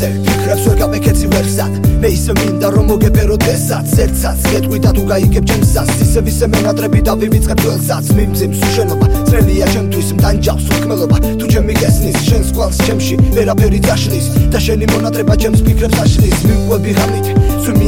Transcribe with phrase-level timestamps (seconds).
[0.00, 5.44] ისე ფიქრებს ვერ გამეკეცი ვერსად მე ისე მინდა რომ მოგებერო დღესაც ერთსაც გეტყვიდა თუ გაიგებ
[5.50, 11.74] ჩემსაც ისე ვისე მენატრები და ვივიწყებ თველსაც მიმძიმს უშენობა წრელია ჩემთვის მდანჯავს უთქმელობა თუ ჩემი
[11.82, 16.38] გესნის შენს კვალს ჩემში ვერაფერი დაშლის და შენი მონატრება ჩემს ფიქრებს აშლის.
[16.48, 17.26] მიყვები ღამით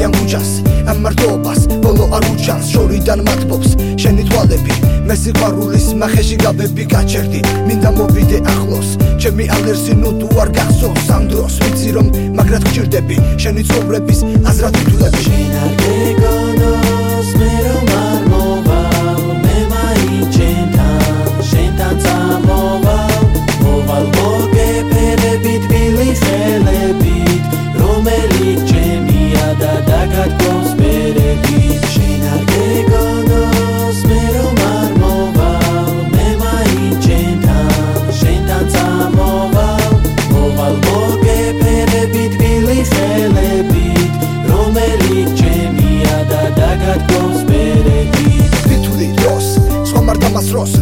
[0.02, 0.50] სვიმიან ქუჩას
[0.90, 3.70] ამ მარტოობას ბოლო არ უჩანს შორიდან მათბობს
[4.02, 4.74] შენი თვალები
[5.06, 7.40] მე სიყვარულის მახეში გაბები გაჩერდი.
[7.68, 8.88] მინდა მოვიდე ახლოს
[9.22, 11.54] ჩემი ალერსი ნუ თუ არ გახსოვს ამ დროს.
[11.62, 12.06] ვიცი რომ
[12.36, 14.20] მაგრად გჭირდები შენი ცხოვრების
[14.50, 16.31] აზრად თულები შენ არ გეგონოს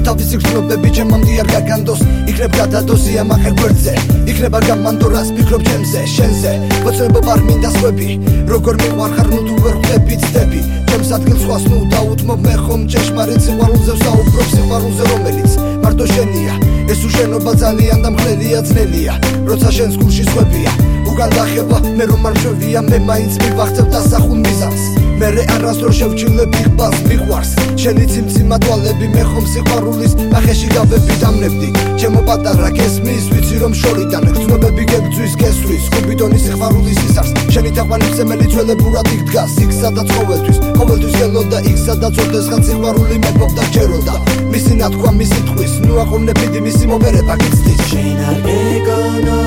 [0.07, 3.95] თავისი გრძნობები ჩემამდე არ გაგანდოს იქნებ გადადოსია მახერ გვერდზე
[4.31, 6.53] იქნება გამანდორას ფიქრობ ჩემზე შენზე.
[6.85, 8.09] მოწრებობ არ მინდა სხვები
[8.53, 13.41] როგორ მიყვარხარ ნუ თუ ვერ ხვდები ცდები ჩემს ადგილს სხვას ნუ დაუთმობ მე ხომ ჭეშმარიტ
[13.47, 15.51] სიყვარულზე ვსაუბრობ სიყვარულზე რომელიც
[15.83, 16.55] მარტო შენია.
[16.91, 19.15] ეს უშენობა ძალიან და მხელია ძნელია
[19.49, 20.73] როცა შენს გულში სხვებია
[21.11, 24.83] უკან დახება მე რომ არ მშვენია მე მაინც მივახცევ დასახულ მიზანს
[25.21, 27.51] მე არასდროს შევჩილებ იხბალს მიყვარს.
[27.81, 31.69] შენი ციმციმა თვალები მე ხომ სიყვარულის ნახეში გავები დამნებდი.
[32.01, 37.31] ჩემო პატარა გესმის ვიცი რომ შორიდან გრძნობები გებძვის გესვრის კუბიდონის სიყვარულის ისარს.
[37.53, 43.17] შენი თაყვანი ძემელი ძველებურად იქ დგას იქ სადაც ყოველთვის ყოველთვის გელოდა იქ სადაც ოდესღაც სიყვარული
[43.25, 44.15] მეფობდა ჩეროდა
[44.53, 47.81] მისი ნათქვა მისი თხვის ნუ აყოვნებიდი მისი მომერება გიცდის.
[47.93, 49.40] შენ არ გეგონოს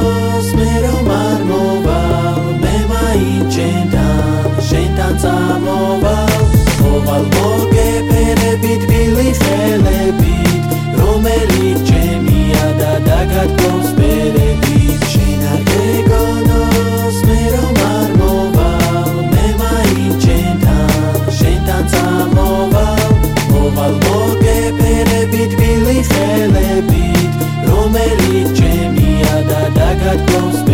[30.15, 30.72] that close.